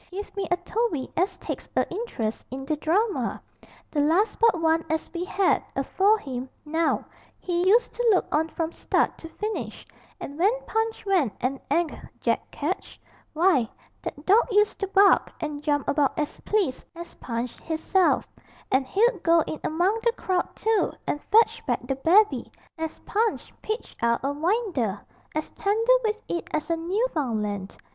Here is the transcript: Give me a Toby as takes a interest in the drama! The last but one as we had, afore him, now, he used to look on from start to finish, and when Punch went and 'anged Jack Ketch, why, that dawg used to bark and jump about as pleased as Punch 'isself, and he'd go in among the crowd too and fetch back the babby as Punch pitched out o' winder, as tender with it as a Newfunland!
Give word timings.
Give 0.09 0.35
me 0.35 0.47
a 0.49 0.57
Toby 0.57 1.11
as 1.15 1.37
takes 1.37 1.69
a 1.77 1.87
interest 1.91 2.43
in 2.49 2.65
the 2.65 2.75
drama! 2.75 3.39
The 3.91 3.99
last 3.99 4.39
but 4.39 4.59
one 4.59 4.83
as 4.89 5.13
we 5.13 5.23
had, 5.25 5.63
afore 5.75 6.17
him, 6.17 6.49
now, 6.65 7.05
he 7.39 7.67
used 7.69 7.93
to 7.93 8.09
look 8.11 8.25
on 8.33 8.49
from 8.49 8.71
start 8.71 9.15
to 9.19 9.29
finish, 9.29 9.85
and 10.19 10.39
when 10.39 10.49
Punch 10.65 11.05
went 11.05 11.33
and 11.39 11.59
'anged 11.69 11.99
Jack 12.19 12.49
Ketch, 12.49 12.99
why, 13.33 13.69
that 14.01 14.25
dawg 14.25 14.47
used 14.51 14.79
to 14.79 14.87
bark 14.87 15.31
and 15.39 15.61
jump 15.61 15.87
about 15.87 16.17
as 16.17 16.39
pleased 16.39 16.83
as 16.95 17.13
Punch 17.13 17.61
'isself, 17.69 18.27
and 18.71 18.87
he'd 18.87 19.21
go 19.21 19.41
in 19.41 19.59
among 19.63 19.99
the 20.01 20.13
crowd 20.13 20.55
too 20.55 20.93
and 21.05 21.21
fetch 21.25 21.63
back 21.67 21.85
the 21.85 21.95
babby 21.97 22.51
as 22.75 22.97
Punch 23.05 23.53
pitched 23.61 24.01
out 24.01 24.23
o' 24.23 24.31
winder, 24.31 24.99
as 25.35 25.51
tender 25.51 25.93
with 26.03 26.17
it 26.27 26.47
as 26.51 26.71
a 26.71 26.75
Newfunland! 26.75 27.77